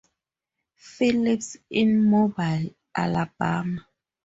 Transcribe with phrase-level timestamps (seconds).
[0.77, 3.85] Phillips in Mobile, Alabama.